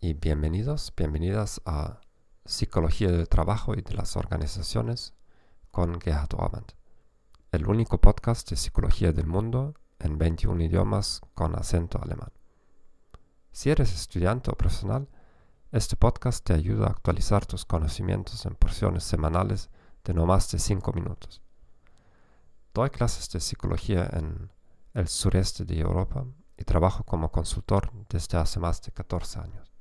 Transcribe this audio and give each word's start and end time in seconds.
y 0.00 0.12
bienvenidos, 0.12 0.92
bienvenidas 0.94 1.62
a 1.64 2.02
Psicología 2.44 3.10
del 3.10 3.26
Trabajo 3.26 3.72
y 3.74 3.80
de 3.80 3.94
las 3.94 4.14
Organizaciones 4.14 5.14
con 5.70 5.98
Gerhard 5.98 6.34
Orband, 6.34 6.74
el 7.52 7.66
único 7.66 7.98
podcast 7.98 8.50
de 8.50 8.56
psicología 8.56 9.12
del 9.12 9.26
mundo 9.26 9.72
en 9.98 10.18
21 10.18 10.62
idiomas 10.62 11.22
con 11.32 11.58
acento 11.58 11.98
alemán. 12.02 12.32
Si 13.50 13.70
eres 13.70 13.94
estudiante 13.94 14.50
o 14.50 14.58
profesional, 14.58 15.08
este 15.72 15.96
podcast 15.96 16.44
te 16.44 16.52
ayuda 16.52 16.88
a 16.88 16.90
actualizar 16.90 17.46
tus 17.46 17.64
conocimientos 17.64 18.44
en 18.44 18.56
porciones 18.56 19.04
semanales 19.04 19.70
de 20.04 20.12
no 20.12 20.26
más 20.26 20.50
de 20.50 20.58
5 20.58 20.92
minutos. 20.92 21.40
Doy 22.74 22.90
clases 22.90 23.30
de 23.30 23.40
psicología 23.40 24.06
en 24.12 24.52
el 24.92 25.08
sureste 25.08 25.64
de 25.64 25.80
Europa 25.80 26.26
y 26.56 26.64
trabajo 26.64 27.04
como 27.04 27.30
consultor 27.30 27.90
desde 28.08 28.38
hace 28.38 28.58
más 28.60 28.80
de 28.82 28.92
14 28.92 29.40
años. 29.40 29.72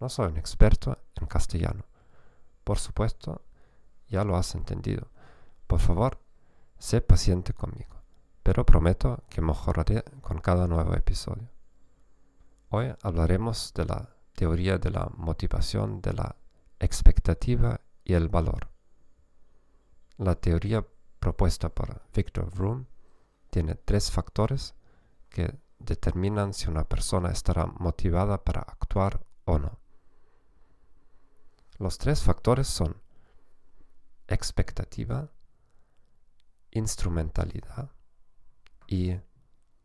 No 0.00 0.08
soy 0.08 0.28
un 0.28 0.36
experto 0.36 0.98
en 1.14 1.26
castellano. 1.26 1.84
Por 2.64 2.78
supuesto, 2.78 3.42
ya 4.08 4.24
lo 4.24 4.36
has 4.36 4.54
entendido. 4.54 5.08
Por 5.66 5.80
favor, 5.80 6.18
sé 6.78 7.00
paciente 7.00 7.52
conmigo, 7.52 7.96
pero 8.42 8.66
prometo 8.66 9.24
que 9.28 9.40
mejoraré 9.40 10.04
con 10.20 10.38
cada 10.38 10.66
nuevo 10.66 10.94
episodio. 10.94 11.48
Hoy 12.68 12.92
hablaremos 13.02 13.72
de 13.74 13.84
la 13.84 14.10
teoría 14.34 14.78
de 14.78 14.90
la 14.90 15.08
motivación, 15.16 16.02
de 16.02 16.12
la 16.12 16.36
expectativa 16.78 17.80
y 18.04 18.14
el 18.14 18.28
valor. 18.28 18.68
La 20.18 20.34
teoría 20.34 20.84
propuesta 21.18 21.68
por 21.68 22.02
Victor 22.14 22.50
Vroom 22.50 22.86
tiene 23.50 23.74
tres 23.74 24.10
factores 24.10 24.74
que 25.36 25.54
determinan 25.78 26.54
si 26.54 26.66
una 26.70 26.84
persona 26.84 27.28
estará 27.28 27.66
motivada 27.66 28.42
para 28.42 28.62
actuar 28.62 29.20
o 29.44 29.58
no. 29.58 29.78
Los 31.76 31.98
tres 31.98 32.22
factores 32.22 32.66
son 32.66 32.96
expectativa, 34.28 35.28
instrumentalidad 36.70 37.90
y 38.86 39.20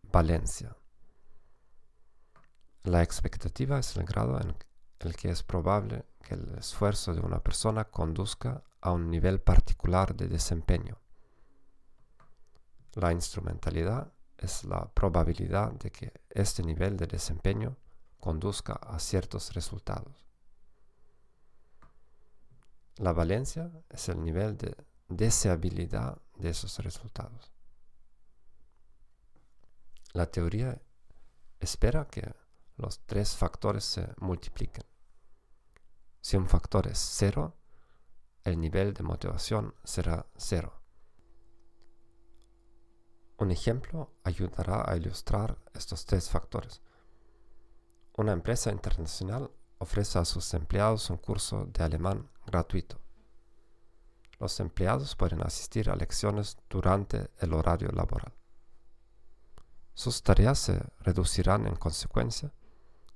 valencia. 0.03 0.77
La 2.83 3.03
expectativa 3.03 3.77
es 3.77 3.97
el 3.97 4.05
grado 4.05 4.39
en 4.39 4.55
el 4.99 5.17
que 5.17 5.31
es 5.31 5.43
probable 5.43 6.05
que 6.23 6.35
el 6.35 6.57
esfuerzo 6.59 7.13
de 7.13 7.19
una 7.19 7.43
persona 7.43 7.83
conduzca 7.83 8.63
a 8.79 8.91
un 8.91 9.11
nivel 9.11 9.41
particular 9.41 10.15
de 10.15 10.29
desempeño. 10.29 10.97
La 12.93 13.11
instrumentalidad 13.11 14.13
es 14.41 14.63
la 14.65 14.85
probabilidad 14.93 15.71
de 15.73 15.91
que 15.91 16.11
este 16.29 16.63
nivel 16.63 16.97
de 16.97 17.07
desempeño 17.07 17.77
conduzca 18.19 18.73
a 18.73 18.99
ciertos 18.99 19.53
resultados. 19.53 20.25
La 22.97 23.13
valencia 23.13 23.71
es 23.89 24.09
el 24.09 24.21
nivel 24.23 24.57
de 24.57 24.75
deseabilidad 25.07 26.21
de 26.35 26.49
esos 26.49 26.77
resultados. 26.79 27.51
La 30.13 30.25
teoría 30.25 30.81
espera 31.59 32.07
que 32.07 32.33
los 32.77 32.99
tres 33.05 33.35
factores 33.35 33.85
se 33.85 34.07
multipliquen. 34.17 34.83
Si 36.19 36.35
un 36.35 36.47
factor 36.47 36.87
es 36.87 36.99
cero, 36.99 37.55
el 38.43 38.59
nivel 38.59 38.93
de 38.93 39.03
motivación 39.03 39.73
será 39.83 40.25
cero. 40.35 40.80
Un 43.41 43.49
ejemplo 43.49 44.11
ayudará 44.23 44.87
a 44.87 44.95
ilustrar 44.95 45.57
estos 45.73 46.05
tres 46.05 46.29
factores. 46.29 46.79
Una 48.15 48.33
empresa 48.33 48.71
internacional 48.71 49.49
ofrece 49.79 50.19
a 50.19 50.25
sus 50.25 50.53
empleados 50.53 51.09
un 51.09 51.17
curso 51.17 51.65
de 51.65 51.83
alemán 51.83 52.29
gratuito. 52.45 52.99
Los 54.39 54.59
empleados 54.59 55.15
pueden 55.15 55.41
asistir 55.41 55.89
a 55.89 55.95
lecciones 55.95 56.55
durante 56.69 57.31
el 57.39 57.53
horario 57.55 57.89
laboral. 57.91 58.31
Sus 59.95 60.21
tareas 60.21 60.59
se 60.59 60.79
reducirán 60.99 61.65
en 61.65 61.77
consecuencia, 61.77 62.53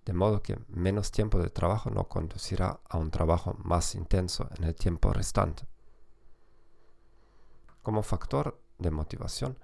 de 0.05 0.13
modo 0.13 0.41
que 0.41 0.57
menos 0.69 1.11
tiempo 1.11 1.37
de 1.37 1.51
trabajo 1.51 1.91
no 1.91 2.07
conducirá 2.07 2.79
a 2.89 2.97
un 2.97 3.11
trabajo 3.11 3.53
más 3.63 3.93
intenso 3.93 4.49
en 4.57 4.63
el 4.63 4.73
tiempo 4.73 5.13
restante. 5.13 5.67
Como 7.83 8.01
factor 8.01 8.59
de 8.79 8.89
motivación, 8.89 9.59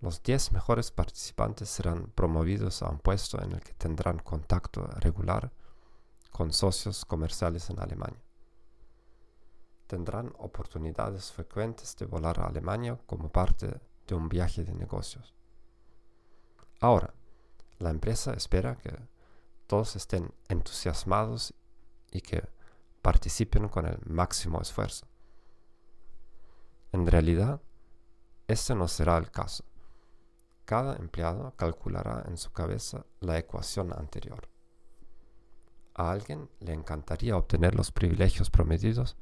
los 0.00 0.22
10 0.22 0.52
mejores 0.52 0.90
participantes 0.90 1.68
serán 1.68 2.06
promovidos 2.14 2.82
a 2.82 2.88
un 2.88 2.98
puesto 2.98 3.40
en 3.42 3.52
el 3.52 3.60
que 3.60 3.74
tendrán 3.74 4.18
contacto 4.18 4.86
regular 4.98 5.52
con 6.30 6.52
socios 6.52 7.04
comerciales 7.04 7.68
en 7.68 7.80
Alemania. 7.80 8.22
Tendrán 9.86 10.32
oportunidades 10.38 11.32
frecuentes 11.32 11.96
de 11.96 12.06
volar 12.06 12.40
a 12.40 12.46
Alemania 12.46 12.98
como 13.06 13.30
parte 13.30 13.78
de 14.06 14.14
un 14.14 14.28
viaje 14.28 14.64
de 14.64 14.72
negocios. 14.72 15.34
Ahora, 16.80 17.12
la 17.78 17.90
empresa 17.90 18.32
espera 18.32 18.76
que 18.76 18.96
todos 19.66 19.96
estén 19.96 20.32
entusiasmados 20.48 21.52
y 22.10 22.22
que 22.22 22.42
participen 23.02 23.68
con 23.68 23.86
el 23.86 23.98
máximo 24.06 24.62
esfuerzo. 24.62 25.06
En 26.92 27.06
realidad, 27.06 27.60
este 28.48 28.74
no 28.74 28.88
será 28.88 29.18
el 29.18 29.30
caso 29.30 29.64
cada 30.70 30.94
empleado 30.94 31.52
calculará 31.56 32.22
en 32.28 32.36
su 32.36 32.52
cabeza 32.52 33.04
la 33.18 33.36
ecuación 33.36 33.92
anterior. 33.92 34.48
A 35.94 36.12
alguien 36.12 36.48
le 36.60 36.72
encantaría 36.72 37.36
obtener 37.36 37.74
los 37.74 37.90
privilegios 37.90 38.50
prometidos, 38.50 39.16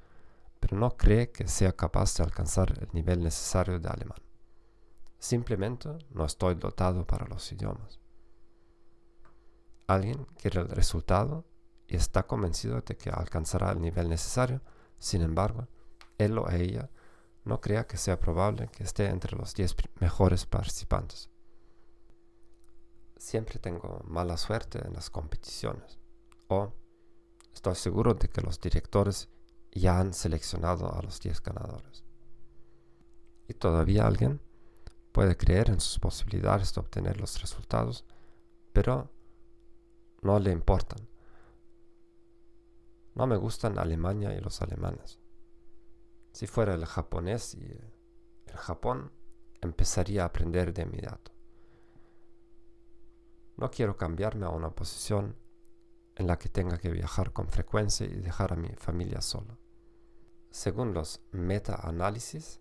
pero 0.61 0.77
no 0.77 0.99
cree 0.99 1.31
que 1.31 1.49
sea 1.49 1.73
capaz 1.73 2.15
de 2.19 2.25
alcanzar 2.25 2.75
el 2.79 2.89
nivel 2.93 3.23
necesario 3.23 3.81
de 3.81 3.89
alemán. 3.89 4.19
Simplemente 5.19 5.89
no 6.11 6.27
estoy 6.27 6.55
dotado 6.55 7.07
para 7.07 7.27
los 7.27 7.51
idiomas. 7.51 7.99
Alguien 9.87 10.27
quiere 10.37 10.61
el 10.61 10.69
resultado 10.69 11.47
y 11.87 11.97
está 11.97 12.25
convencido 12.25 12.83
de 12.83 12.95
que 12.95 13.09
alcanzará 13.09 13.73
el 13.73 13.81
nivel 13.81 14.11
necesario, 14.11 14.61
sin 14.99 15.23
embargo, 15.23 15.67
él 16.19 16.37
o 16.37 16.51
ella 16.51 16.91
no 17.47 17.59
crea 17.63 17.87
que 17.87 17.97
sea 17.97 18.21
probable 18.21 18.69
que 18.69 18.85
esté 18.85 19.07
entre 19.07 19.35
los 19.35 19.55
10 19.55 19.77
mejores 19.99 20.45
participantes 20.45 21.31
siempre 23.19 23.59
tengo 23.59 24.03
mala 24.07 24.37
suerte 24.37 24.85
en 24.87 24.95
las 24.95 25.11
competiciones. 25.11 25.99
O 26.49 26.73
estoy 27.53 27.75
seguro 27.75 28.15
de 28.15 28.29
que 28.29 28.41
los 28.41 28.61
directores 28.61 29.29
ya 29.73 29.99
han 29.99 30.15
seleccionado 30.15 30.93
a 30.93 31.03
los 31.03 31.21
10 31.21 31.43
ganadores. 31.43 32.05
Y 33.49 33.55
todavía 33.55 34.07
alguien 34.07 34.41
puede 35.13 35.37
creer 35.37 35.71
en 35.71 35.81
sus 35.81 35.99
posibilidades 35.99 36.75
de 36.75 36.81
obtener 36.81 37.21
los 37.21 37.41
resultados, 37.41 38.05
pero 38.73 39.11
no 40.23 40.39
le 40.39 40.53
importan. 40.53 41.09
No 43.15 43.27
me 43.27 43.37
gustan 43.37 43.79
Alemania 43.79 44.35
y 44.35 44.41
los 44.41 44.63
alemanes. 44.63 45.19
Si 46.33 46.47
fuera 46.47 46.75
el 46.75 46.87
japonés 46.87 47.55
y 47.55 47.65
el 48.47 48.57
Japón, 48.57 49.11
empezaría 49.61 50.23
a 50.23 50.27
aprender 50.27 50.73
de 50.73 50.83
inmediato. 50.83 51.33
No 53.59 53.71
quiero 53.71 53.97
cambiarme 53.97 54.47
a 54.47 54.51
una 54.51 54.71
posición 54.71 55.37
en 56.15 56.27
la 56.29 56.39
que 56.39 56.49
tenga 56.49 56.79
que 56.79 56.91
viajar 56.91 57.33
con 57.33 57.49
frecuencia 57.49 58.07
y 58.07 58.21
dejar 58.21 58.53
a 58.53 58.57
mi 58.57 58.69
familia 58.77 59.21
sola. 59.21 59.59
Según 60.51 60.95
los 60.95 61.21
meta-análisis, 61.33 62.61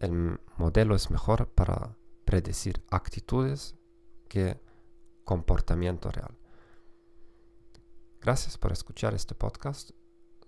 el 0.00 0.40
modelo 0.56 0.94
es 0.94 1.10
mejor 1.10 1.48
para 1.48 1.96
predecir 2.24 2.82
actitudes 2.90 3.76
que 4.28 4.60
comportamiento 5.24 6.10
real. 6.10 6.38
Gracias 8.20 8.56
por 8.56 8.72
escuchar 8.72 9.14
este 9.14 9.34
podcast. 9.34 9.90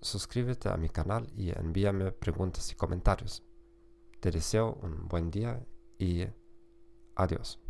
Suscríbete 0.01 0.69
a 0.69 0.77
mi 0.77 0.89
canal 0.89 1.31
y 1.35 1.49
envíame 1.57 2.11
preguntas 2.11 2.71
y 2.71 2.75
comentarios. 2.75 3.43
Te 4.19 4.31
deseo 4.31 4.73
un 4.81 5.07
buen 5.07 5.29
día 5.29 5.63
y 5.99 6.25
adiós. 7.15 7.66